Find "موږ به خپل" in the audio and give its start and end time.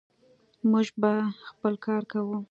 0.71-1.73